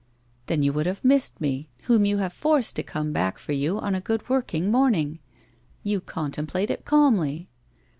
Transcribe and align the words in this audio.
'Then 0.47 0.63
you 0.63 0.73
would 0.73 0.87
have 0.87 1.05
missed 1.05 1.39
me, 1.39 1.69
whom 1.83 2.05
you 2.05 2.17
have 2.17 2.33
forced 2.33 2.75
to 2.77 2.81
come 2.81 3.13
back 3.13 3.37
for 3.37 3.51
you 3.51 3.77
on 3.77 3.93
a 3.93 4.01
good 4.01 4.29
working 4.29 4.71
morning. 4.71 5.19
You 5.83 6.01
contemplate 6.01 6.71
it 6.71 6.85
calmly! 6.85 7.49